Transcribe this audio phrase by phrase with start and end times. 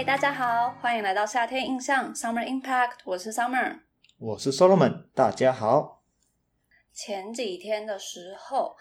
[0.00, 3.80] 嗨，大家好，欢迎来到夏天印象 Summer Impact，我是 Summer。
[4.18, 6.02] 我是 Solomon，大家好。
[6.90, 8.74] 前几天的时候，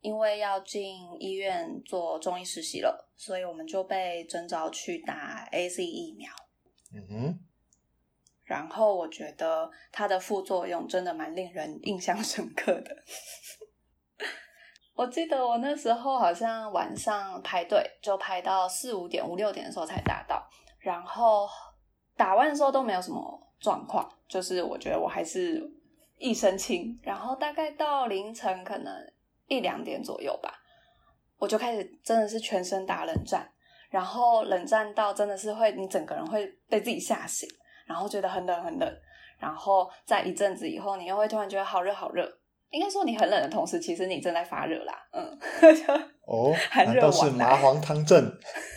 [0.00, 6.30] 因为要进医院做中医实习了，所以我们就被征召去打 A Z 疫苗。
[6.94, 7.38] 嗯哼，
[8.44, 12.96] 然后我觉得它的副作用真的蛮令人印象深刻的。
[14.96, 20.46] 我记得我那时候好像晚上排队，就排到四五点、五六点的时候才打到，
[20.82, 21.48] 然后
[22.16, 25.62] 打完的时候都没有什么状况，就是我觉得我还是
[26.18, 26.98] 一身轻。
[27.02, 28.92] 然后大概到凌晨可能
[29.46, 30.52] 一两点左右吧，
[31.38, 33.48] 我就开始真的是全身打冷战，
[33.90, 37.48] 然后冷战到真的是会你整个人会被自己吓醒，
[37.86, 38.92] 然后觉得很冷很冷，
[39.38, 42.28] 然后在一阵子以后，你又会突然觉得好热好热。
[42.70, 44.94] 应该说你很冷的同时，其实你正在发热啦。
[45.12, 45.38] 嗯，
[46.26, 48.18] 哦，寒热难道是麻黄汤症？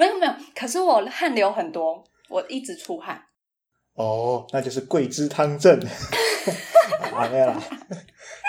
[0.00, 3.22] 没有没有，可是我汗流很多，我一直出汗。
[3.92, 5.78] 哦，那就是桂枝汤症。
[7.12, 7.62] 啊，没有啦。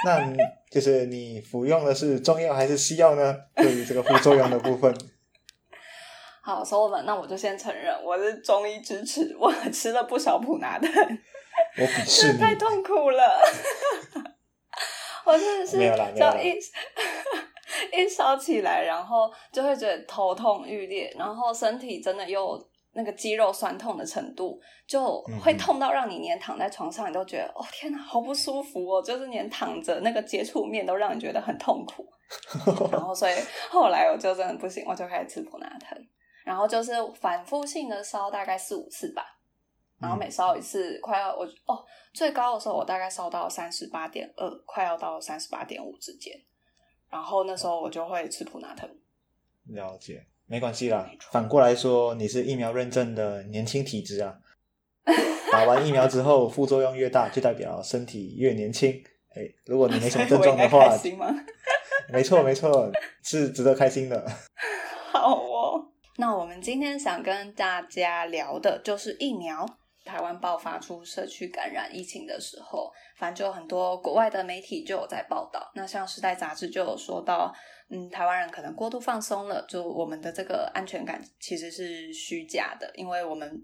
[0.06, 0.34] 那
[0.72, 3.36] 就是你服用的是中药还是西药呢？
[3.58, 4.96] 对于这个副作用的部分，
[6.42, 12.40] 好，所以我们那我就先承认我是中医支持，我吃了不少普拿的，我鄙视你。
[12.40, 13.42] 真 的太痛苦了。
[15.26, 16.32] 我真的是没有啦没有
[17.94, 22.58] 一 一烧起来，然后就会觉得头痛欲裂，然后身体真的又
[22.94, 32.06] 那个肌肉酸痛的程度，就会痛到让你连躺在床上，你都觉得哦天哪，好不舒服哦，就是连躺着那个接触面都让你觉得很痛苦。
[32.92, 33.34] 然后所以
[33.70, 35.98] 后来我就真的不行，我就开始吃普拿疼，
[36.46, 39.22] 然后就是反复性的烧大概四五次吧，
[40.00, 46.34] 然后每烧一次快要我哦最高的时候我大概烧到三十八点二，快要到三十八点五之间，
[47.12, 48.90] 然后那时候我就会吃普拿疼。
[49.66, 51.08] 了解，没关系啦。
[51.32, 54.40] 反过来说，你是疫苗认证的年轻体质啊。
[55.52, 58.92] 打完疫苗之后，副作用越大，就代表身体越年轻。
[59.36, 61.28] 哎，如果你没什么 症状的话开，心吗？
[62.12, 62.92] 没错没错，
[63.24, 64.26] 是值得开心的。
[65.12, 65.88] 好哦。
[66.18, 69.66] 那我们今天想跟大家聊的就是疫苗。
[70.04, 75.72] 台湾爆发出社区感染疫情的时候，反正就很多国外的媒体就有在报道。
[75.76, 77.54] 那像《时代》杂志就有说到，
[77.90, 83.62] 嗯，台湾人可能过度放松了，就我们的这个安全感其实是虚假的，因为我们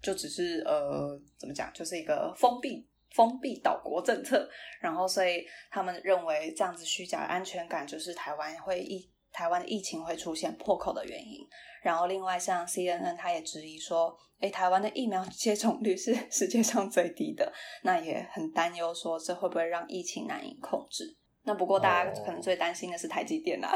[0.00, 2.86] 就只是呃，怎么讲，就是一个封闭。
[3.12, 4.48] 封闭岛国政策，
[4.78, 11.38] 然后所以他们认为这样子虚假的安全感就是台湾会一台湾的疫情会出现破口的原因。
[11.82, 17.50] 然后另外像 CNN 他也质疑说，诶，台湾的疫苗接种率是 世界上最低的，
[17.82, 21.16] 那也很担忧说这会不会让疫情难以控制。
[21.42, 23.72] 那不过大家哦可能最担心的是台积电啦，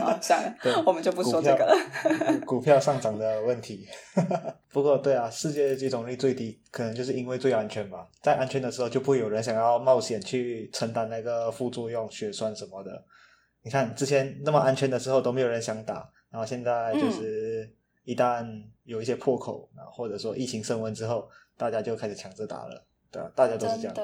[0.00, 2.40] 好 算了，我们就不说这个了。
[2.46, 3.86] 股票 上涨的问题。
[4.72, 8.08] 不过，对啊，世界接种率最低，可能就是因为最安全吧。
[8.22, 13.04] 在安全的时候，就不会有人想要冒险去承担那个副作用、血栓什么的。
[13.64, 17.68] 你看，之前那么安全的时候都没有人想打，然后现在就是
[18.04, 18.46] 一旦
[18.84, 21.26] 有一些破口，或者说疫情升温之后，
[21.56, 22.84] 大家就开始抢着打了。
[23.10, 23.96] 对啊，大家都是这样。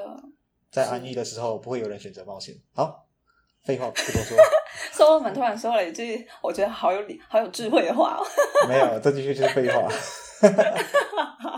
[0.70, 2.54] 在安逸的时候，不会有人选择冒险。
[2.74, 3.06] 好，
[3.64, 4.38] 废话不多说，
[4.92, 8.24] 所以我们突然说了一句我觉得好有理、好有智慧的话哦。
[8.66, 9.86] 没有，这句就是废话。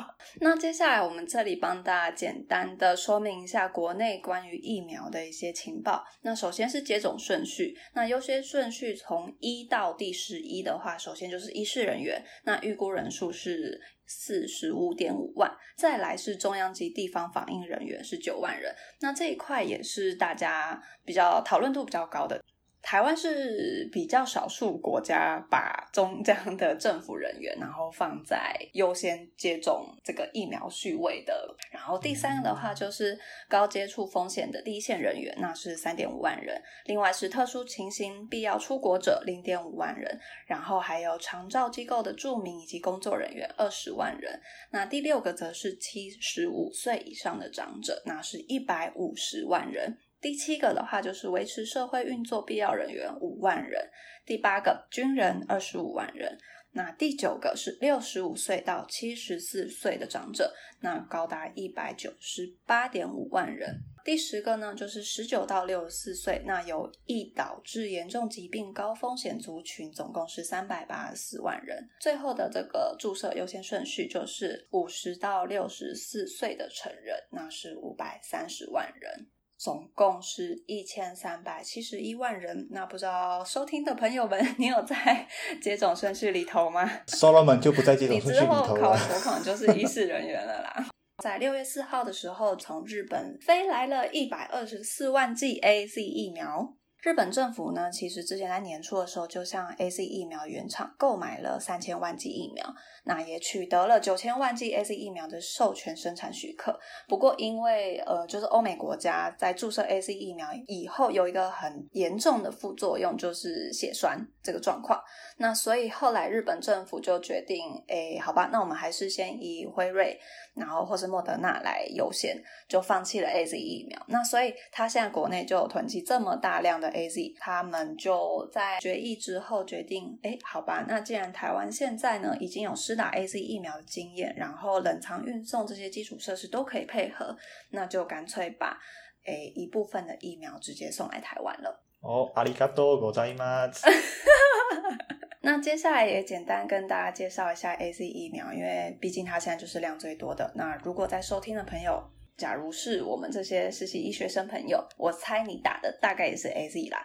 [0.44, 6.04] 那接下来我们这里帮大家简单的说明一下国内关于疫苗的一些情报。
[6.22, 18.75] 那首先是接种顺序，那优先顺序从一到第十一的话，首先就是医事人员，那预估人数是四十五点五万，再来是中央及地方防疫人员是九万人。
[19.00, 22.42] 那这一块也是大家比较讨论度比较高的。
[22.82, 31.56] 台湾是比较少数国家把中央的政府人员，然后放在优先接种这个疫苗序位的。
[31.70, 33.17] 然后第三个的话就是
[33.49, 36.61] 高接触风险的第一线人员，那是三点五万人。
[36.87, 44.40] 另外是特殊情形必要出国者零点五万人，然后还有长照机构的住民以及工作人员二十万人。
[44.70, 49.96] 那第六个则是七十五岁以上的长者，那是一百五十万人。
[50.22, 53.90] 第七个的话就是维持社会运作必要人员五万人，
[54.24, 56.38] 第八个军人二十五万人，
[56.70, 63.80] 那第九个是六十五岁到七十四岁的长者，那高达一百九十八点五万人。
[64.04, 71.88] 第十个呢，就是十九到六十四岁，那有易导致严重疾病高风险族群，总共是三百八十四万人。
[72.00, 79.26] 最后的这个注射优先顺序就是五十到六十四岁的成人，那是五百三十万人。
[79.62, 82.67] 总共是一千三百七十一万人。
[82.73, 85.25] 那不知道收听的朋友们， 你有在
[85.62, 86.91] 接种顺序里头吗？
[87.06, 88.75] Solomon 就不在接种你顺序里之后。
[88.75, 90.87] 考完国考就是医事人员了啦。
[91.23, 96.75] 在六月四号的时候，从日本飞来了一百二十四万剂 A Z 疫苗。
[97.02, 102.64] 日本政府呢，其实之前在年初的时候，就向 A Z 疫苗原厂购买了三千万剂疫苗，
[103.02, 106.78] 那也取得了九千万剂 A Z 疫苗的授权生产许可。
[107.08, 115.02] 不过，因为呃，就是欧美国家在注射 A Z 疫苗以后，有一个很严重的副作用，就是血栓这个状况。
[115.38, 120.16] 那所以后来日本政府就决定，诶，好吧，那我们还是先以辉瑞，
[120.53, 124.01] 然后或是莫德纳来优先，就放弃了 A Z 疫苗。
[124.07, 137.35] 那所以他现在国内就有囤积这么大量的 A Z，他们就在决议之后决定，诶，好吧，那既然台湾现在呢已经有施打 A Z 疫苗的经验，然后冷藏运送这些基础设施都可以配合，
[137.71, 138.79] 那就干脆把
[139.25, 141.83] 诶一部分的疫苗直接送来台湾了。
[142.01, 143.81] 哦，阿里嘎多，ございます。
[145.44, 150.50] 那接下来也简单跟大家介绍一下 A Z 疫苗，因为毕竟它现在就是量最多的。
[150.54, 152.00] 那如果在收听的朋友，
[152.36, 157.04] 假如是我们这些实习医学生朋友，我猜你打的大概也是 A Z 啦。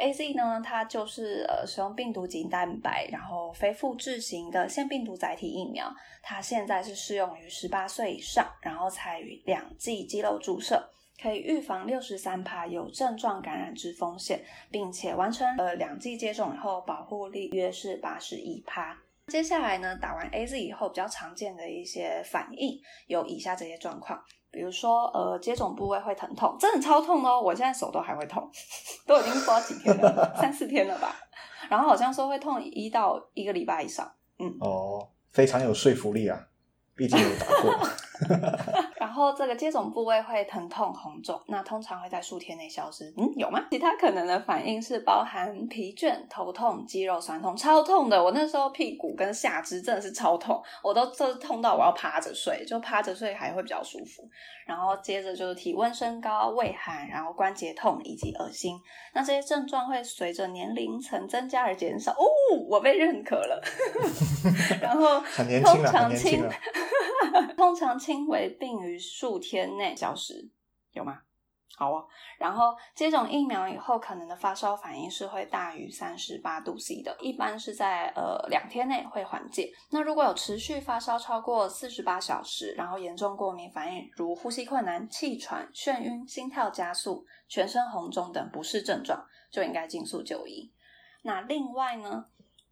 [0.00, 5.90] A Z 呢，它就是呃使用病毒基因蛋白，然后非复制型的腺病毒载体疫苗。
[6.22, 10.88] 它现在是适用于十八岁以上，然后采于两剂肌肉注射。
[11.20, 18.96] 可以预防六十三趴有症状感染之风险，并且完成呃两剂接种以后，保护力约是八十一趴。
[19.26, 24.18] 接下来呢，打完 A Z 以后比较常见的一些反应有以下这些状况，
[24.50, 28.50] 比如说呃接种部位会疼痛，真的超痛哦，我现在手都还会痛，
[29.06, 31.14] 都已经不知道几天了，三四天了吧。
[31.68, 36.48] 然后好像说会痛一到一个礼拜以上，嗯，哦，非常有说服力啊，
[36.96, 37.88] 毕竟有打过。
[39.18, 43.12] 然后这个接种部位会疼痛红肿，那通常会在数天内消失。
[43.16, 43.66] 嗯，有吗？
[43.68, 48.22] 其他可能的反应是包含疲倦、头痛、肌肉酸痛，超痛的。
[48.22, 54.22] 我那时候屁股跟下肢真的是超痛，我都这痛到我要趴着睡，就趴着睡还会比较舒服。
[54.64, 58.78] 然后接着就是体温升高、畏寒，然后关节痛以及恶心。
[59.14, 62.12] 那这些症状会随着年龄层增加而减少。
[62.12, 62.24] 哦，
[62.68, 63.60] 我被认可了。
[64.80, 66.52] 然后很年轻很年轻轻了。
[67.56, 70.48] 通常轻微病于数天内消失，
[70.92, 71.20] 有吗？
[71.76, 72.04] 好哦。
[72.38, 79.72] 然后接种疫苗以后，可能的发烧反应是会大于三十八度 C 的，一般是在呃两天内会缓解。
[79.90, 90.72] 那如果有持续发烧超过四十八小时，然后严重过敏反应如呼吸困难、气喘、眩晕、心跳加速、全身红肿等不适症状，就应该尽速就医。
[91.22, 92.26] 那另外呢，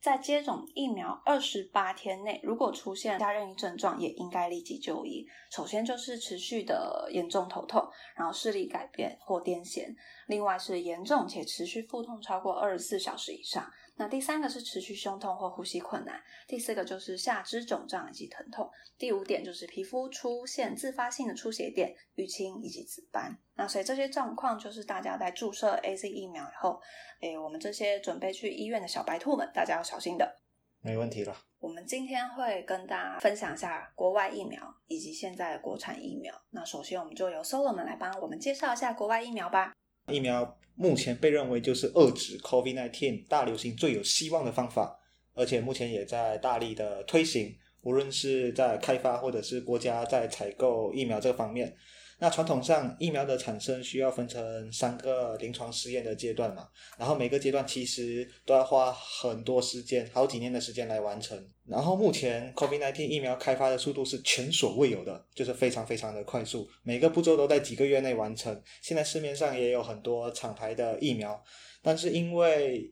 [0.06, 5.26] 在接种疫苗二十八天内，如果出现其他任意症状，也应该立即就医。
[5.50, 9.92] 首先就是持续的严重头痛，然后视力改变或癫痫；
[10.28, 13.68] 另外是严重且持续腹痛超过二十四小时以上。
[13.98, 23.36] 那第三个是持续胸痛或呼吸困难，第四个就是下肢肿胀以及疼痛，第五点就是皮肤出现自发性的出血点、淤青以及紫斑。
[23.54, 26.78] 那所以这些状况就是大家在注射 A Z 疫苗以后，
[27.22, 30.40] 诶，我们这些准备去医院的小白兔们，大家要小心的。
[30.82, 31.34] 没问题了。
[31.58, 36.32] 我们今天会跟大家分享一下国外疫苗以及现在的国产疫苗。
[36.50, 39.74] 那首先，我们就由 Solomon 来帮我们介绍一下国外疫苗吧。
[40.12, 44.98] 疫苗目前被认为就是遏制 COVID-19 大流行最有希望的方法，
[45.34, 51.76] 而且目前也在大力的推行，无论是在开发或者是国家在采购疫苗这方面。
[52.18, 56.66] 那传统上，疫苗的产生需要分成三个临床试验的阶段嘛，
[56.98, 61.38] 然后每个阶段其实都要花很多时间，好几年的时间来完成。
[61.66, 68.62] 然后目前 COVID-19 疫苗开发的速度是前所未有的，就是非常非常的快速，每个步骤都在几个月内完成。
[68.80, 71.38] 现在市面上也有很多厂牌的疫苗，
[71.82, 72.90] 但是因为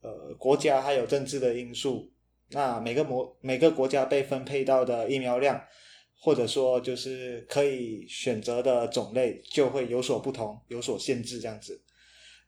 [0.00, 2.10] 呃国家还有政治的因素，
[2.50, 5.62] 那每个模每个国家被分配到的疫苗量。
[6.20, 11.80] 或者说，就是可以选择的种类就会有所不同，有所限制这样子。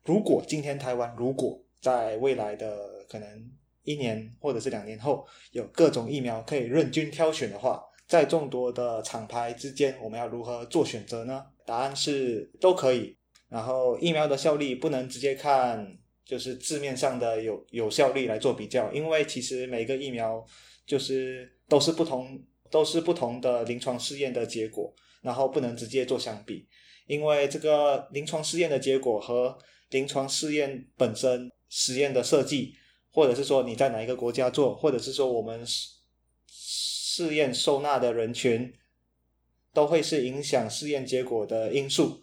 [0.05, 3.51] 如果今天台湾如果在未来的可能
[3.85, 11.47] 一年或者是两年后有各种疫苗可以任君挑选的话，在众多的厂牌之间，我们要如何做选择呢？
[11.65, 13.17] 答案是都可以。
[13.49, 20.45] 然后疫苗的效力不能直接看就是字面上的有有效力来做比较，因为其实每个疫苗
[20.85, 22.43] 就是都是不同。
[22.71, 26.67] 都是不同的临床试验的结果，然后不能直接做相比，
[27.07, 29.59] 因为这个临床试验的结果和
[29.91, 32.75] 临床试验本身实验的设计，
[33.11, 35.67] 或者是说你在哪一个国家做，或者是说我们
[36.47, 38.73] 试验收纳的人群，
[39.75, 42.23] 都会是影响试验结果的因素。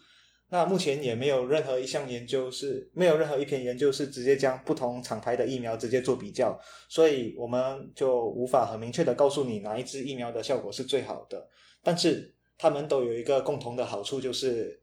[0.50, 11.50] 那目前也没有任何一项研究是，没有任何一篇研究是直接将不同厂牌的疫苗直接做比较，所以我们就无法很明确的告诉你哪一支疫苗的效果是最好的。
[11.84, 14.82] 但是它们都有一个共同的好处，就是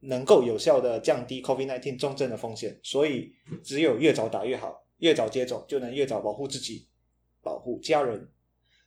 [0.00, 2.80] 能够有效的降低 COVID-19 重症的风险。
[2.82, 3.30] 所以
[3.62, 6.88] 只有越早打越好，越早接种就能越早保护自己，
[7.42, 8.26] 保护家人。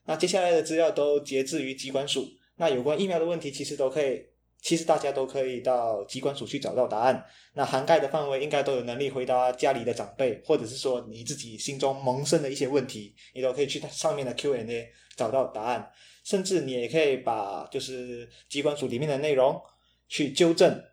[0.06, 4.26] 那接下来的资料都截至于机关署，那有关疫苗的问题其实都可以。
[4.62, 15.90] 其实大家都可以到机关署去找到答案，那涵盖的范围应该都有能力回答家里的长辈，或者是说你自己心中萌生的一些问题，你都可以去上面的 Q&A 找到答案，
[16.24, 19.60] 甚至你也可以把就是机关署里面的内容
[20.08, 20.84] 去纠正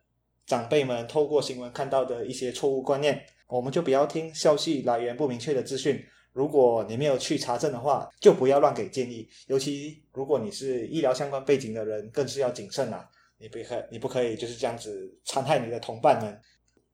[0.46, 3.24] 长辈们透过新闻看到的一些错误观念。
[3.48, 13.08] 我们就不要听消息来源不明确的资讯，如果你没有去查证的话，就不要乱给建议，尤其如果你是医疗相关背景的人，更是要谨慎啊。
[13.38, 16.40] 你不可，你不可以就是这样子残害你的同伴们。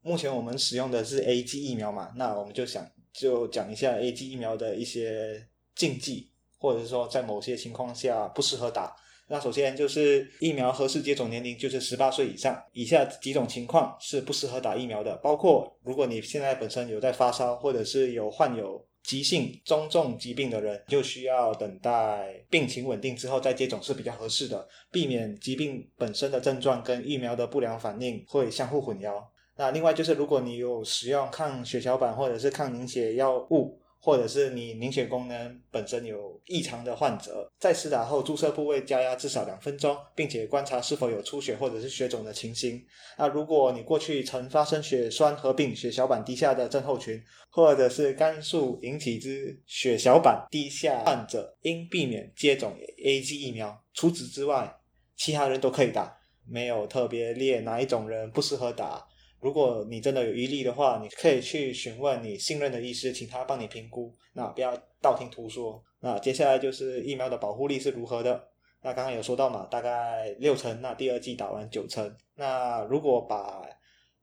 [0.00, 8.94] 目前我们使用的是 A G 疫苗嘛，那我们就想就讲一下 A G 疫苗的一些禁忌，或者是说在某些情况下不适合打。
[9.28, 18.84] 那首先就是疫苗合适接种年龄就是十八岁以上，以下几种情况是不适合打疫苗的，包括如果你现在本身有在发烧，或者是有患有。
[19.02, 29.22] 急性中重疾病的人就需要等待病情稳定之后再接种是比较合适的，避免疾病本身的症状跟疫苗的不良反应会相互混淆。
[29.56, 33.78] 那另外就是，如果你有使用抗血小板或者是抗凝血药物。
[34.04, 42.84] 或者是你凝血功能本身有异常的患者，在施打后注射部位加压至少两分钟，并且观察是否有出血或者是血肿的情形。
[43.16, 53.80] 那如果你过去曾发生血栓合并血小板低下的症候群，或者是肝素引起之血小板低下患者，应避免接种 A G 疫苗。
[53.94, 54.74] 除此之外，
[55.16, 56.12] 其他人都可以打，
[56.44, 59.06] 没有特别列哪一种人不适合打。
[59.42, 64.14] 如果你真的有疑虑的话，你可以去询问你信任的医师，请他帮你评估。
[64.34, 65.82] 那不要道听途说。
[65.98, 68.48] 那接下来就是疫苗的保护力是如何的？
[68.82, 70.80] 那刚刚有说到嘛，大概六成。
[70.80, 72.16] 那第二剂打完九成。
[72.36, 73.62] 那如果把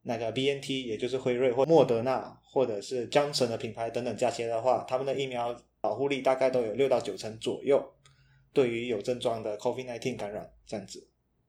[0.03, 7.85] 那个 B N T，也就是辉瑞或莫德纳或者是江森的品牌等等加起来的话，他们的疫苗保护力大概都有六到九成左右。
[8.53, 11.05] 对于有症状的 COVID-19 感染这样子。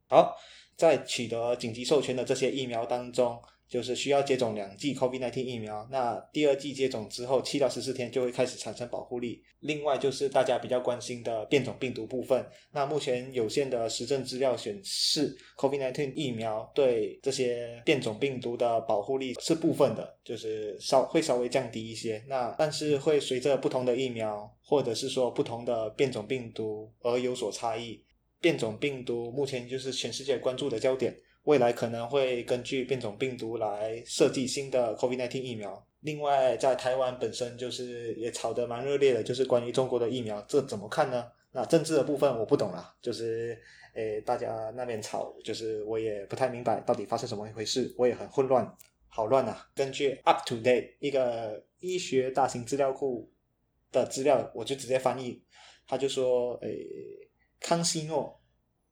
[0.08, 0.36] 好，
[0.76, 3.40] 在取得紧急授权的这些疫苗当中。
[3.70, 9.40] 就是需要接种两剂 COVID-19 疫苗，那第二剂接种之后七到十四天就会开始产生保护力。
[9.60, 22.20] 另外就是大家比较关心的变种病毒部分，那目前有限的实证资料显示，COVID-19 疫苗对这些变种病毒的保护力是部分的，就是稍会稍微降低一些。
[22.26, 28.02] 那但是会随着不同的疫苗或者是说不同的变种病毒而有所差异。
[28.40, 31.14] 变种病毒目前就是全世界关注的焦点。
[31.44, 35.86] 未来可能会根据变种病毒来设计新的 COVID-19 疫苗。
[36.00, 41.30] 另外，在台湾本身就是也炒得蛮热烈的，就是关于中国的疫苗，这怎么看呢？
[41.52, 43.60] 那政治的部分我不懂了，就是
[43.94, 48.74] 诶，大家那边炒，就是我也不太明白到底发生什么一回事，我也很混乱，
[49.08, 49.68] 好乱啊！
[49.74, 53.30] 根据 Up to Date 一个医学大型资料库
[53.92, 55.42] 的资料，我就直接翻译，
[55.86, 56.86] 他就说，诶，
[57.60, 58.40] 康希诺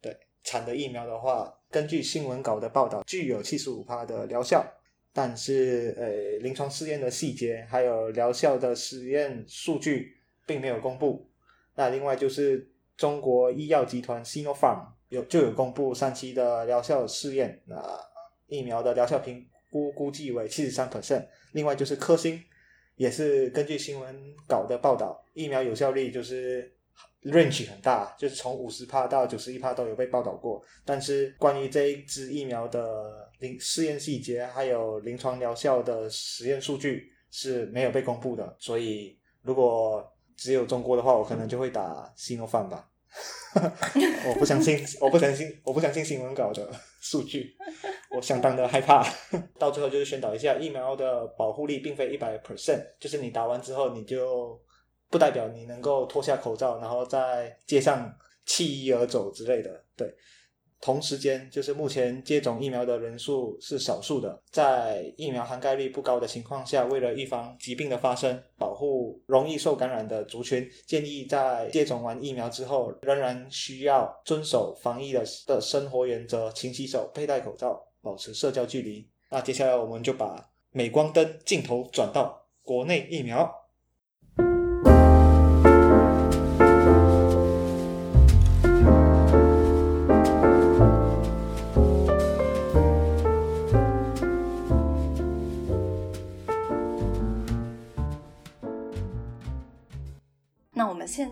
[0.03, 1.58] 对产的疫苗的话。
[1.71, 4.65] 根据新闻稿的报道，具有七十五帕的疗效，
[5.13, 11.29] 但是呃，临床试验的细节还有疗效的实验数据并没有公布。
[11.75, 17.77] 那另外就是中国医药集团 Sinopharm 有就有公布三期的疗效试验，那
[18.47, 21.27] 疫苗的疗效评估估计为七十三 percent。
[21.53, 22.43] 另外就是科兴
[22.97, 26.73] 也是根据新闻稿的报道，疫苗有效率就是。
[27.25, 30.63] Range 很大，就是从五十帕到九十一帕都有被报道过。
[30.85, 38.57] 但是关于这一支疫苗的临试验细节，还有临床疗效的实验数据是没有被公布的。
[38.59, 40.05] 所以如果
[40.37, 42.89] 只有中国的话，我可能就会打西诺范吧。
[44.29, 47.57] 我不相信，我不相信，我不相信新闻稿的数据，
[48.15, 49.05] 我相当的害怕。
[49.59, 54.61] 到最后就是宣导一下，疫苗的保护力并非一百 percent，就是你打完之后你就。
[55.11, 59.85] 不代表你能够脱下口罩，然后在街上弃医而走之类的。
[59.97, 60.15] 对，
[60.81, 79.09] 同时间就是目前接种疫苗的人数是少数的，在疫苗涵盖率不高的情况下，为了预防疾病的发生，保护容易受感染的族群，建议在接种完疫苗之后，仍然需要遵守防疫的的生活原则，勤洗手、佩戴口罩、保持社交距离。
[79.31, 83.53] 那接下来我们就把镁光灯镜头转到国内疫苗。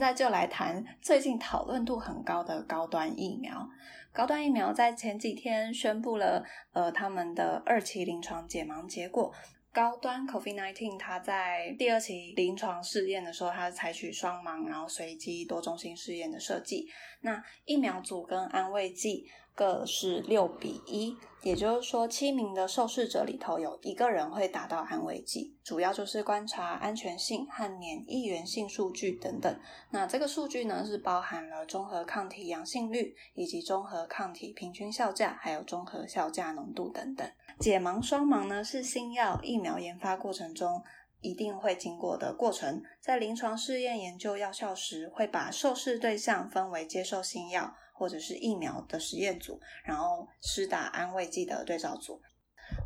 [0.07, 3.69] 在就来谈最近讨论度很高的高端疫苗。
[4.13, 9.35] 高端疫苗在前几天宣布了，呃，他们的二期临床解盲结果。
[9.73, 16.89] 高端 COVID-19，它在第二期临床试验的时候，它采取双盲，然后随机多中心试验的设计。
[17.23, 29.59] 那疫苗组跟安慰剂各是六比一，也就是说，七名的受试者里头有一个人会达到安慰剂，主要就是观察安全性和免疫原性数据等等。
[29.91, 37.27] 那这个数据呢，是包含了综合抗体阳性率，以及综合抗体平均效价，还有综合效价浓度等等。
[37.59, 40.83] 解盲双盲呢，是新药疫苗研发过程中
[41.23, 42.83] 一定会经过的过程。
[43.01, 52.21] 在临床试验研究药效时，会把受试对象分为接受新药或者是疫苗的实验组，然后施打安慰剂的对照组。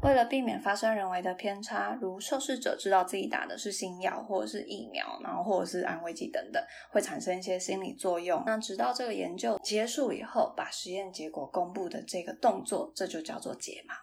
[0.03, 8.43] 为了避免发生人为的偏差，如受试者知道自己打的是新药或者是疫苗，然后或者是安慰剂等等，会产生一些心理作用。
[8.45, 13.95] 那直到这个研究结束以后，把实验结果公布的这个动作，这就叫做解盲。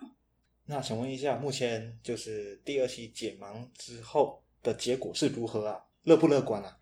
[0.66, 5.80] 那请问一下，目前就是第二期解盲之后的结果是如何啊？
[6.04, 6.76] 乐不乐观啊？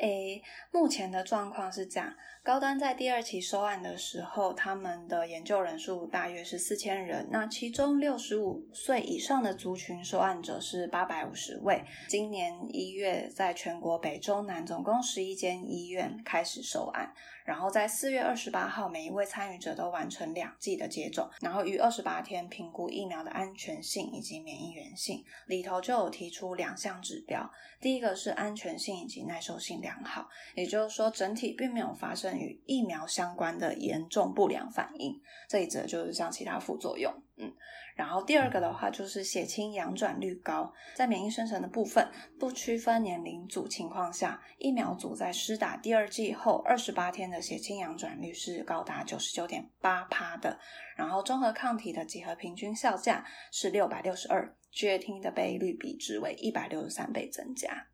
[0.00, 0.40] 诶，
[0.72, 2.14] 目前的状况是这样。
[2.44, 7.28] 高端在第二期收案的时候，他们的研究人数大约是四千人。
[7.30, 11.84] 那其中六十五岁以上的族群受案者是八百五十位。
[12.08, 17.14] 今年一月，在全国北中南总共十一间医院开始收案。
[17.44, 25.24] 然后在四月二十八号，每一位参与者都完成两剂的接种，然后于二十八天评估疫苗的安全性以及免疫原性。
[25.46, 27.48] 里头就有提出两项指标，
[27.80, 32.31] 第一个是安全性以及耐受性良好，也就是说整体并没有发生。
[32.38, 37.52] 与疫苗相关的严重不良反应，这一则就是像其他副作用，嗯，
[37.94, 50.58] 然后第二个的话就是血清阳转率高，在免疫生成的部分不区分年龄组情况下，疫苗组在施打第二剂后二十八天的血清阳转率是高达九十九点八趴的，
[50.96, 57.88] 然后综合抗体的几何平均效价是六百六十二，GAT 的倍率比值为一百六十三倍增加。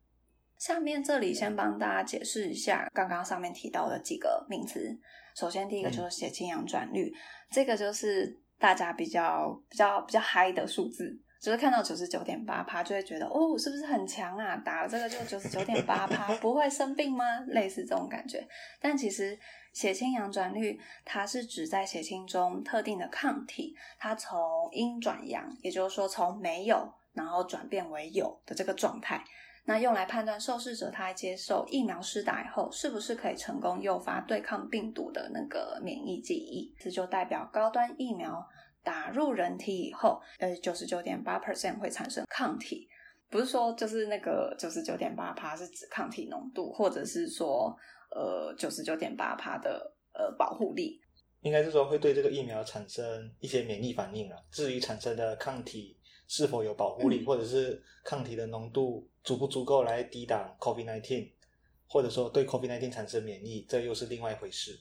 [0.59, 4.95] 下面这里先帮大家解释一下刚刚上面提到的几个名词。
[5.33, 7.11] 首先，第一个就是血清阳转率，
[7.49, 14.57] 这个就是大家比较比较比较嗨的数字，就是看到九十九点八趴就会觉得哦，是不是很强啊？
[14.57, 17.23] 打了这个就九十九点八趴，不会生病吗？
[17.47, 18.45] 类似这种感觉。
[18.81, 19.39] 但其实
[19.71, 24.37] 血清阳转率它是指在血清中特定的抗体，它从
[24.73, 29.23] 阴转阳，也就是说从没有然后转变为有的这个状态。
[29.69, 38.43] 那用来判断受试者他接受疫苗施打以后是不是可以成功诱发对抗病毒的那个免疫记忆，这就代表高端疫苗
[38.83, 42.89] 打入人体以后，呃，九十九点八 percent 会产生抗体，
[43.29, 47.71] 不是说就是那个九十九点八帕是指抗体浓度，或者是说
[48.09, 50.99] 呃九十九点八帕的呃保护力，
[51.41, 54.37] 应该是说会对这个疫苗产生一些免疫反应啊。
[54.49, 55.95] 至于产生的抗体
[56.29, 59.05] 是否有保护力，或者是抗体的浓度。
[59.21, 61.29] 足不足够来抵挡 COVID-19，
[61.85, 64.79] 或者说对 COVID-19 产生免疫，这又是另外一回事。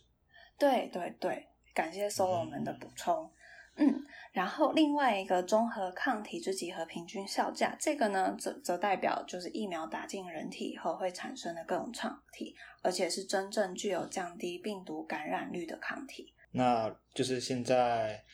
[0.56, 3.28] 对对对，感谢 Solo 们的补充。
[3.74, 4.00] 嗯，
[4.32, 16.32] 然后另外一个综合抗体之几何平均效价，这个呢则则代表就是疫苗打进人体以后会产生的各种抗体，而且是真正具有降低病毒感染率的抗体。
[16.52, 18.24] 那就是现在，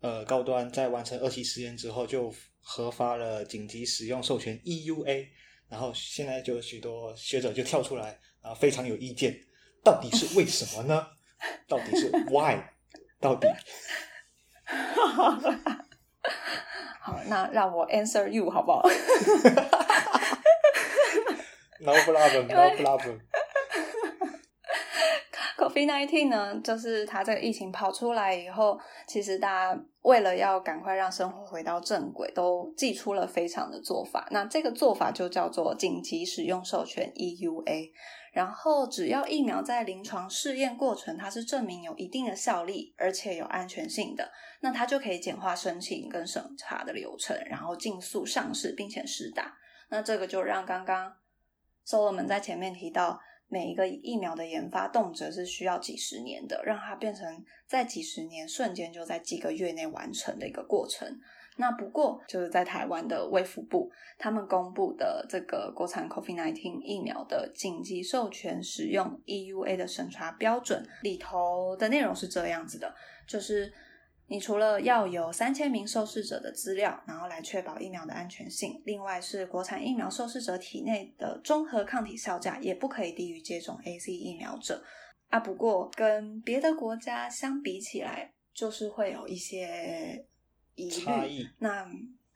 [0.00, 5.28] 呃，高端在完成二期实验之后，就核发了紧急使用授权 EUA。
[5.68, 9.38] 然后现在就有许多学者就跳出来，啊，非常有意见，
[9.84, 11.06] 到底是为什么呢？
[11.68, 12.58] 到底是 why？
[13.20, 13.46] 到底？
[17.00, 18.82] 好，那让我 answer you 好不好
[21.80, 23.20] ？No problem，no problem。
[25.60, 34.26] COVID-19 呢，就是它这个疫情跑出来以后，其实大家为了要赶快让生活回到正轨，都寄出了非常的做法。
[34.30, 37.90] 那这个做法就叫做紧急使用授权 EUA。
[38.32, 49.52] 然后只要疫苗在临床试验过程，它是证明有一定的效力，而且有安全性的，那它就可以简化申请跟审查的流程，然后尽速上市并且施打。
[49.90, 51.12] 那这个就让刚刚
[51.86, 53.20] Solem 在前面提到。
[53.50, 61.20] 每一个疫苗的研发动辄是需要几十年的，让它变成在几十年瞬间就在几个月内完成的一个过程。
[61.56, 72.94] 那不过就是在台湾的卫福部他们公布的这个国产 COVID-19 疫苗的紧急授权使用 EUA 的审查标准里头的内容是这样子的，
[73.26, 73.70] 就是
[74.32, 84.84] 你除了要有三千名受试者的资料，然后来确保疫苗的安全性，另外是国产疫苗受试者体内的综合抗体效价也不可以低于接种 A C 疫苗者
[85.30, 85.40] 啊。
[85.40, 90.24] 不过跟别的国家相比起来，就是会有一些
[90.76, 91.48] 疑虑。
[91.58, 91.84] 那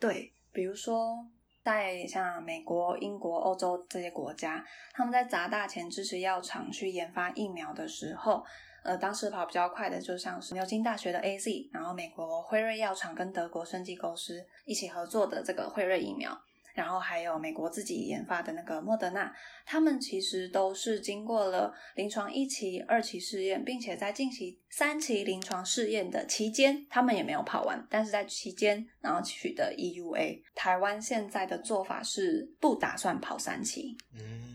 [0.01, 1.25] 对，比如说
[1.63, 8.45] 在像美国、英国、欧洲这些国家，他们在砸大钱支持药厂去研发疫苗的时候。
[8.85, 16.39] 呃，当时跑比较快的，就像是牛津大学的 A Z，然后美国辉瑞药厂跟德国生技公司一起合作的这个辉瑞疫苗，
[16.75, 30.43] 然后还有美国自己研发的那个莫德纳，他们其实都是经过了临床一期、二期试验，并且在进行三期临床试验的期间，他们也没有跑完，但是在期间然后取得 E U A。
[30.55, 33.97] 台湾现在的做法是不打算跑三期。
[34.13, 34.53] 嗯。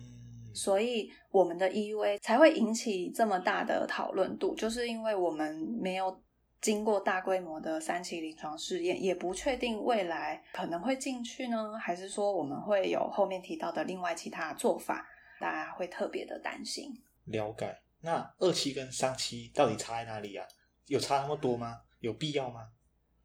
[0.60, 6.22] 所以我们的 EUA 才会引起这么大的讨论度，就是因为我们没有
[6.60, 15.08] 经过大规模的三期临床试验，也不确定未来可能会进去呢，还是说我们会有后面提到的另外其他做法，
[15.40, 16.92] 大家会特别的担心。
[17.24, 17.74] 了解。
[18.02, 20.46] 那二期跟三期到底差在哪里啊？
[20.88, 21.80] 有差那么多吗？
[22.00, 22.68] 有必要吗？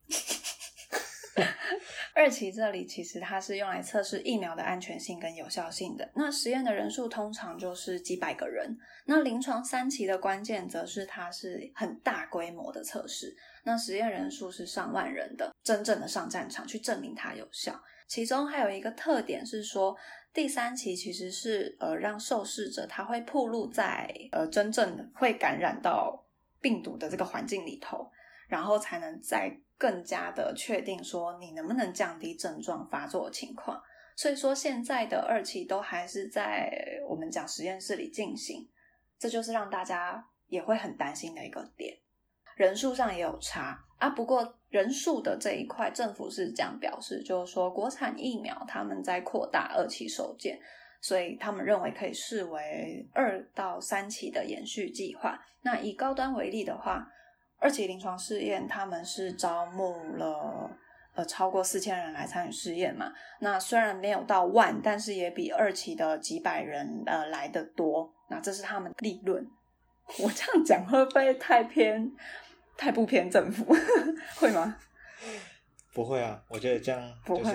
[2.14, 8.76] 二期这里其实它是用来测试疫苗的安全性跟有效性的，那实验的人数通常就是几百个人。
[9.06, 17.82] 那临床三期的关键则是它是很大规模的测试，那实验人数是上万人的，真正的上战场去证明它有效。
[18.06, 19.96] 其中还有一个特点是说，
[20.32, 26.24] 第三期其实是呃让受试者他会暴露在呃真正会感染到
[26.60, 28.08] 病毒的这个环境里头，
[28.46, 29.58] 然后才能在。
[29.84, 33.78] 更加的确定说你能不能降低症状发作情况，
[34.16, 36.72] 所以说现在的二期都还是在
[37.06, 38.66] 我们讲实验室里进行，
[39.18, 41.98] 这就是让大家也会很担心的一个点。
[42.56, 50.58] 人数上也有差啊，不过人数的这一块，政府是这样表示，就是说国产疫苗他们在扩大二期收件，
[51.02, 55.38] 所以他们认为可以视为二到三期的延续计划。
[55.60, 57.06] 那以高端为例的话。
[57.64, 60.70] 二期临床试验，他们是招募了
[61.14, 63.10] 呃超过四千人来参与试验嘛？
[63.40, 68.12] 那虽然没有到万，但是也比二期的几百人呃来的多。
[68.28, 69.42] 那这是他们利润。
[70.18, 72.12] 我这样讲会不会太偏？
[72.76, 73.64] 太不偏政府？
[74.36, 74.76] 会吗？
[75.94, 77.52] 不会啊，我觉得这样就是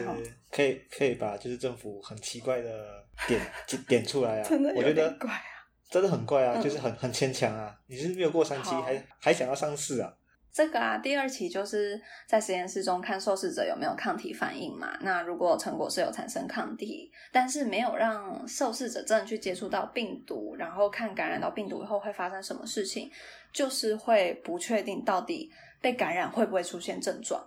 [0.50, 3.40] 可以可以把就是政府很奇怪的点
[3.88, 4.44] 点出来啊。
[4.50, 5.59] 真的有点怪啊。
[5.90, 7.76] 真的很怪啊，就是很 很牵强啊！
[7.88, 10.14] 你是没有过三期，还还想要上市啊？
[10.52, 14.98] 这个啊，第二期就是在实验室中看受试者有没有抗体反应嘛。
[15.02, 23.10] 那如果成果是有产生抗体，但是没有让受试者真的去接触到病毒，然后看感染到病毒以后会发生什么事情，
[23.54, 27.44] 就是会不确定到底被感染会不会出现症状，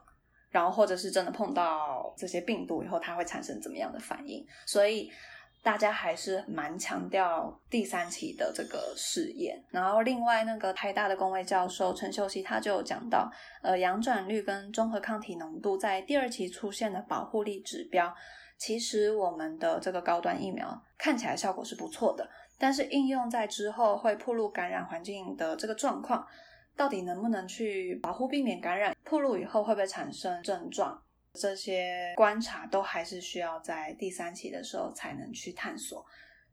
[0.51, 5.11] 然后或者是真的碰到这些病毒以后，它会产生怎么样的反应，所以。
[5.63, 13.31] 大家还是蛮强调第三期的这个试验，然后另外那个台大的工位教授陈秀熙他就有讲到，
[13.63, 18.13] 呃，阳转率跟综合抗体浓度在第二期出现的保护力指标，
[18.59, 26.27] 其实我们的这个高端疫苗看起来效果是不错的，但是应用在之后会暴露感染环境的这个状况，
[26.77, 31.01] 到底能不能去保护避免感染，暴露以后会不会产生症状？
[31.39, 36.05] 这些观察都还是需要在第三期的时候才能去探索。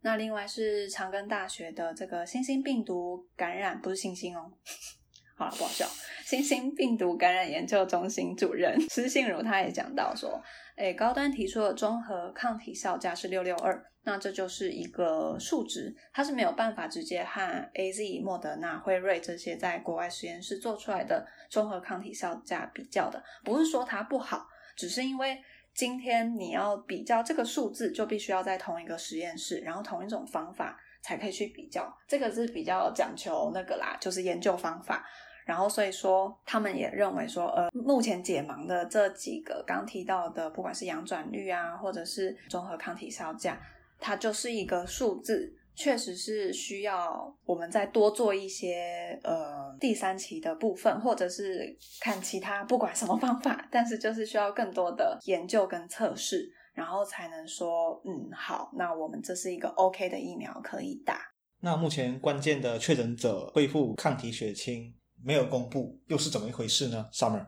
[0.02, 4.50] 那另外是长庚大学的这个新兴病毒感染，不是新兴哦，
[5.36, 5.86] 好了，不好笑。
[6.26, 10.42] 新兴病毒感染研究中心主任施信如他也讲到说，
[10.80, 24.48] 诶，高端提出的综合抗体效价是六六二，那这就是一个数值，它是没有办法直接和 A Z、莫德纳、辉瑞这些在国外实验室做出来的综合抗体效价比较的，不是说它不好。
[24.78, 25.38] 只是因为
[25.74, 31.94] 今天你要比较这个数字，就必须要在同一个实验室，然后同一种方法才可以去比较。
[32.08, 35.06] 这个是比较讲求那个啦，就是研究方法。
[35.46, 43.60] 然后所以说，他们也认为说，呃，目前解盲的这几个刚提到的，不管是阳转率啊，或者是综合抗体效价，
[44.00, 45.56] 它就是一个数字。
[45.76, 61.22] 确实是需要我们再多做一些呃第三期的部分，或者是看其他不管什么方法，但是就是需要更多的研究跟测试，然后才能说嗯好，那我们这是一个 OK 的疫苗可以打。
[61.62, 67.46] 那目前关键的确诊者恢复抗体血清没有公布，又是怎么一回事呢？Summer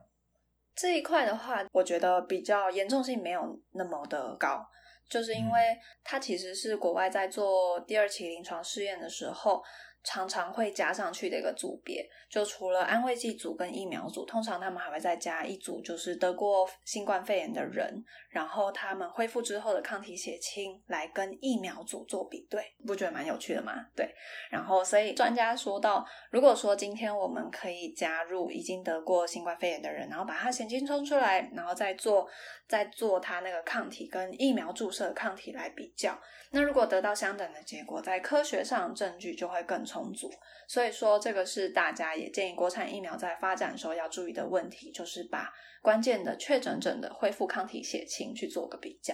[0.76, 4.66] 这一块的话，我觉得比较严重性没有那么的高。
[5.10, 9.62] 就是因为它其实是国外在做第二期临床试验的时候，
[10.04, 18.02] 常常会加上去的一个组别，就除了安慰剂组跟疫苗组，通常他们还会再加一组，就是得过新冠肺炎的人，
[18.32, 23.74] 然后他们恢复之后的抗体血清来跟疫苗组做比对，不觉得蛮有趣的吗？
[23.96, 24.10] 对，
[24.50, 32.28] 然后所以专家说到，如果说今天我们可以加入已经得过新冠肺炎的人，然后把他血清抽出来，然后再做
[32.68, 36.20] 再做他那个抗体跟疫苗注射抗体来比较，
[36.52, 39.86] 那如果得到相等的结果，在科学上证据就会更。
[39.92, 40.32] 充足，
[40.68, 49.14] 所以说这个是大家也建议国产疫苗在发展的时候要注意的问题，就是把关键的确诊者的恢复抗体血清去做个比较。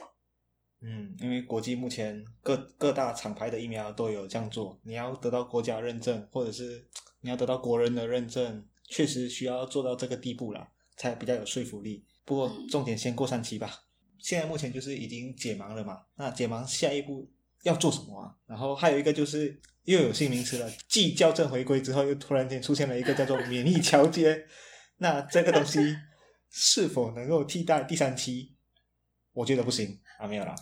[0.81, 6.85] 嗯，因为国际目前各各大厂牌的疫苗都有这样做，你要得到国家认证，或者是
[7.21, 12.05] 你要得到国人的认证，确实需要做到这个地步了，才比较有说服力。
[12.25, 13.83] 不过重点先过三期吧。
[14.19, 17.31] 现在目前就是已经解盲了嘛，那解盲下一步
[17.63, 18.35] 要做什么啊？
[18.45, 19.59] 然后还有一个就是。
[19.87, 24.45] 又有新名词了，继校正回归之后，又突然间出现了一个叫做免疫桥接。
[24.99, 25.79] 那这个东西
[26.49, 28.56] 是否能够替代第三期？
[29.37, 30.55] 我觉得不行啊，没有啦。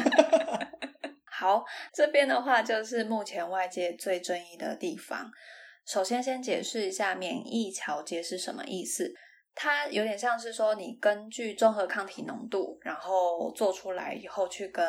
[1.28, 5.30] 好，这边的话就是目前外界最争议的地方。
[5.84, 9.12] 首先，先解释一下免疫桥接是什么意思。
[9.54, 14.82] 它有点像是说，你根据综合抗体浓度，然后做出来以后去跟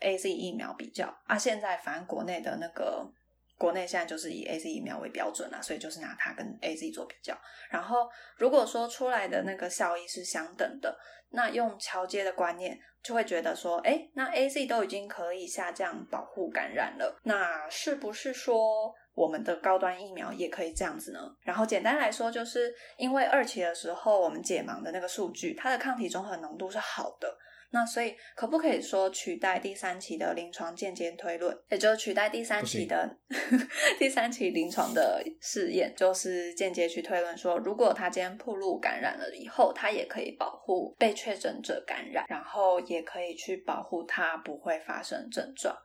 [0.00, 1.38] A Z 疫苗比较啊。
[1.38, 3.10] 现在反正国内的那个，
[3.56, 7.36] 国内现在就是以 A Z 疫苗为标准啦，所以就是拿它跟 A Z 做比较。
[7.70, 10.96] 然后如果说出来的那个效益是相等的，
[11.30, 18.94] 那用桥接的观念就会觉得说，哎，那 A Z 都已经可以下降保护感染了，那是不是说？
[19.14, 21.20] 我们的高端疫苗也可以这样子呢。
[21.42, 27.32] 然后简单来说，就是因为二期的时候我们解盲的那个数据，它的抗体综合浓度是好的，
[27.74, 33.18] 那所以可不可以说取代第三期的临床间接推论，也就是取代第三期的
[33.98, 45.76] 第三期临床的试验，就是间接去推论说，如果他今天暴露感染了以后，他也可以保护被确诊者感染，然后也可以去保护他不会发生症状。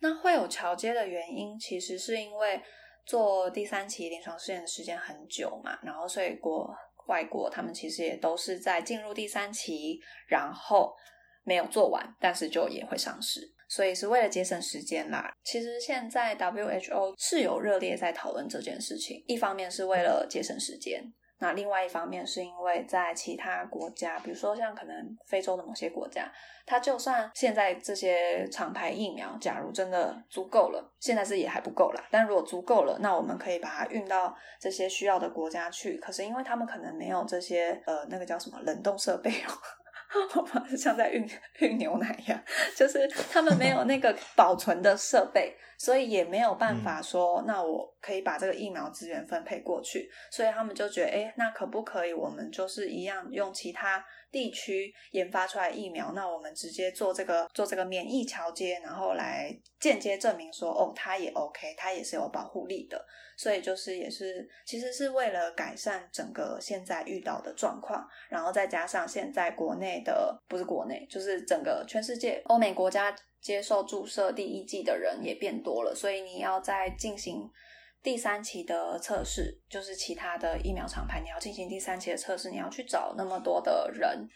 [0.00, 2.60] 那会有桥接的原因，其实是因为
[3.06, 6.68] 做第三期临床试验的时间很久嘛，然后所以国
[7.06, 10.92] 外国他们其实也都是在进入第三期，然后
[11.48, 15.32] 没有做完，但是就也会上市，所以是为了节省时间啦。
[15.42, 21.02] 其实现在 WHO 是有热烈在讨论这件事情，一方面是为了节省时间。
[21.40, 26.28] 那另外一方面是因为在其他国家，比如说像可能非洲的某些国家，
[26.66, 32.04] 它就算现在这些厂牌疫苗，假如真的足够了，现在是也还不够啦。
[32.10, 35.96] 但如果足够了，那我们可以把它运到这些需要的国家去。
[35.98, 39.30] 可是因为他们可能没有这些呃那个叫什么冷冻设备。
[40.76, 42.42] 像在运运牛奶一样，
[42.76, 63.02] 就是他们没有那个保存的设备，所以也没有办法说，那我可以把这个疫苗资源分配过去，所以他们就觉得，哎，那可不可以我们就是一样用其他地区研发出来疫苗，那我们直接做这个做这个免疫桥接，然后来间接证明说，哦，它也 OK，它也是有保护力的。
[63.36, 77.48] 所以就是也是，其实是为了改善整个现在遇到的状况，然后再加上现在国内的不是国内，就是整个全世界欧美国家接受注射第一剂的人也变多了，所以你要再进行
[78.02, 84.28] 第三期的测试，就是其他的疫苗厂牌你要进行第三期的测试，你要去找那么多的人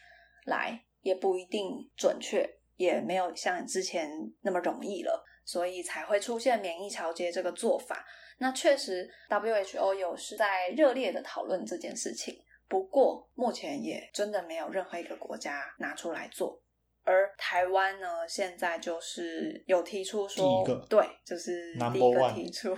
[0.46, 4.10] 来，也不一定准确，也没有像之前
[4.40, 8.06] 那么容易了，所以才会出现免疫调节这个做法。
[8.38, 12.36] 那确实，WHO 有是在热烈的讨论这件事情，
[12.68, 16.61] 不过目前也真的没有任何一个国家拿出来做。
[17.04, 22.76] 而台湾呢，现在就是有提出说，对，就是第一个提出，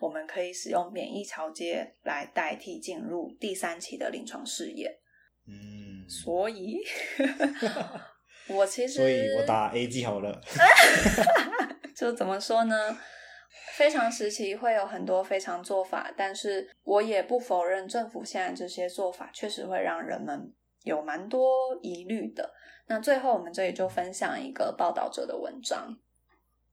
[0.00, 4.90] 我们可以使用免疫桥接来代替进入第三期的临床试验。
[5.46, 6.78] 嗯，所以，
[8.48, 10.40] 我其实，所以我打 A G 好了。
[11.94, 12.98] 就怎么说呢？
[13.76, 20.52] 非常时期会有很多非常做法，但是我也不否认政府现在这些做法确实会让人们
[20.88, 22.52] 有蛮多疑虑的。
[22.86, 25.94] 那最后我们这里就分享一个报道者的文章，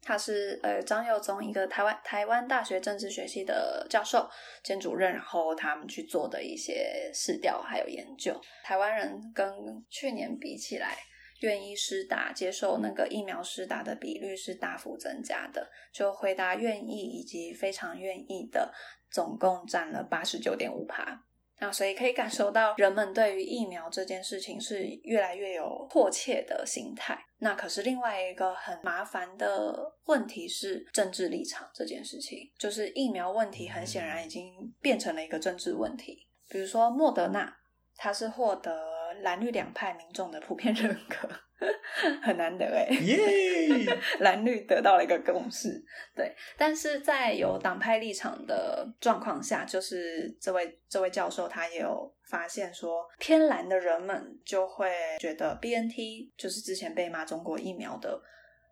[0.01, 4.28] 他是呃张佑宗，一个台湾台湾大学政治学系的教授
[4.63, 9.54] 兼主任，然后他们去做的一些试调还有研究，台湾人跟
[9.89, 10.97] 去年比起来。
[11.41, 18.73] 愿意施打、接受那个疫苗施打的比率是大幅增加的，就回答愿意以及非常愿意的，
[19.12, 21.25] 总共占了八十九点五趴。
[21.59, 27.17] 那所以可以感受到人们对于疫苗这件事情是越来越有迫切的心态。
[27.37, 36.27] 那可是另外一个很麻烦的问题是政治立场这件事情，就是疫苗问题很显然已经变成了一个政治问题。
[36.49, 37.55] 比如说莫德纳，
[37.95, 41.29] 它是获得蓝绿两派民众的普遍认可。
[42.21, 43.85] 很难得哎，耶！
[44.19, 45.81] 蓝绿得到了一个共识，
[46.13, 46.35] 对。
[46.57, 58.21] 但是在有党派立场的状况下，就是这位这位教授他也有发现说，偏蓝的人们就会觉得 B N T 就是之前被骂中国疫苗的，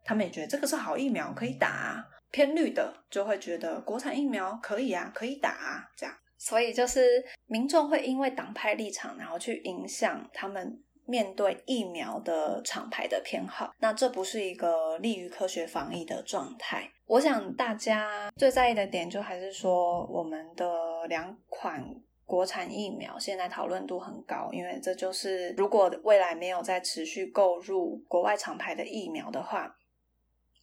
[0.03, 2.05] 他们也觉得这个是好疫苗可以打。
[2.31, 6.13] 偏绿的就会觉得国产疫苗可以啊，可以打啊，这样。
[6.37, 10.83] 所以就是民众会因为党派立场，然后去影响他们。
[11.05, 16.89] 面对疫苗的厂牌的偏好，那这不是一个利于科学防疫的状态。
[17.05, 21.83] 我想大家最在意的点，就还是说我们的两款
[22.25, 29.75] 国产疫苗现在讨论度很高，因为这就是如果未来没有再持续购入国外厂牌的疫苗的话，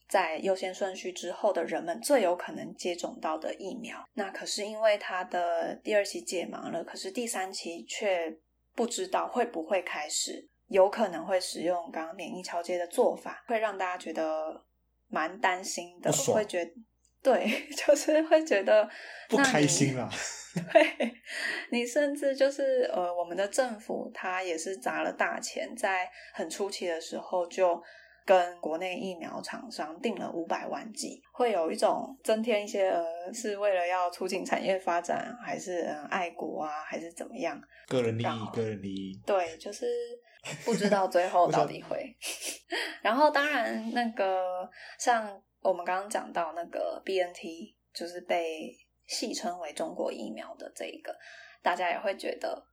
[0.09, 4.03] 在优先顺序之后的人们最有可能接种到的疫苗。
[4.14, 8.38] 那可是因为它的第二期解盲了，可是第三期却。
[8.81, 14.64] 不知道会不会开始，有可能会使用刚刚免疫桥接的做法，会让大家觉得
[15.07, 16.71] 蛮担心的，会觉得
[17.23, 18.88] 对， 就是会觉得
[19.29, 20.09] 不开心了。
[20.73, 21.14] 对，
[21.71, 27.79] 你甚至就是呃，我们的政府他也是砸了大钱，在很初期的时候就。
[28.24, 37.61] 跟国内疫苗厂商订了五百万剂，会有一种增添一些呃，是为了要促进产业发展，还是爱国啊，还是怎么样？
[37.88, 39.20] 个人利益，个人利益。
[39.26, 39.87] 对，就是
[40.64, 42.16] 不知道最后到底会。
[43.02, 48.72] 然后当然，那个像我们刚刚讲到那个 B N T，就是被
[49.06, 51.16] 戏称为中国疫苗的这一个，
[51.62, 52.64] 大家也会觉得，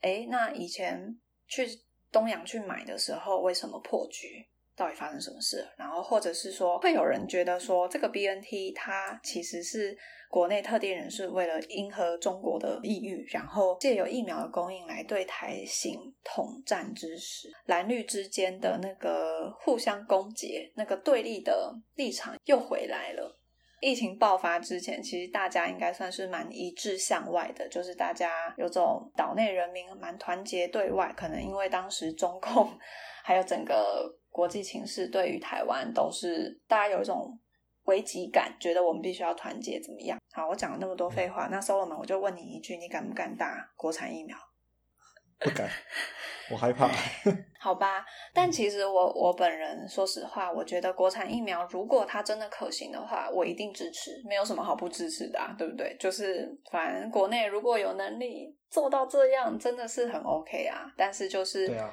[0.00, 1.64] 哎，那以前去
[2.10, 4.44] 东洋去买的时候，为什么破局？
[4.76, 5.66] 到底发生什么事？
[5.78, 9.96] 然后或者是说，会有人觉得说，这个 B N T 它其实是
[10.28, 23.40] 国内特定人士为了迎合中国的意欲，然后借由疫苗的供应来对台行统战之时，蓝绿之间的那个互相攻讦、那个对立的立场又回来了。
[23.80, 32.76] 疫情爆发之前，其实大家应该算是蛮一致向外的，就是大家有种岛内人民蛮团结对外，可能因为当时中共
[33.24, 34.14] 还有整个。
[34.36, 37.40] 国际情势对于台湾都是大家有一种
[37.84, 40.18] 危机感，觉得我们必须要团结，怎么样？
[40.34, 44.36] 好，我讲了那么多废话，那 Solomon，我就问你一句，你敢不敢打国产疫苗？
[45.40, 45.70] 不敢，
[46.50, 46.90] 我害怕。
[47.58, 55.96] 好吧，但其实我我本人说实话，我觉得国产疫苗如果它真的可行的话，我一定支持，没有什么好不支持的，啊，对不对？
[55.98, 60.92] 就是反正国内如果有能力做到这样，真的是很 OK 啊。
[60.94, 61.90] 但是就是对啊。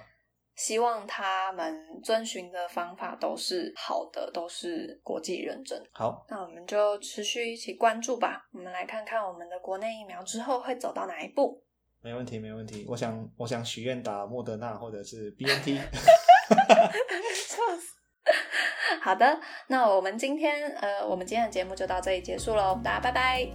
[0.55, 5.81] 希望他们遵循的方法都是好的，都是国际认证。
[5.91, 8.47] 好，那我们就持续一起关注吧。
[8.51, 11.63] 我们来看看我们的国内疫苗之后会走到哪一步。
[12.01, 12.85] 没问题，没问题。
[12.87, 15.79] 我想，我想许愿打莫德纳或者是 B N T。
[19.01, 22.79] 好的，那我们今天呃，我们今天的节目就到这里结束喽。
[22.83, 23.47] 大家拜拜。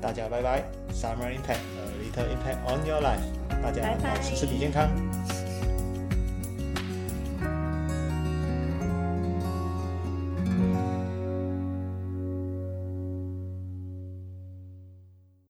[0.00, 0.62] 大家拜拜。
[0.90, 1.60] Summer impact,
[1.98, 3.24] little impact on your life。
[3.62, 4.90] 大家保持身体健康。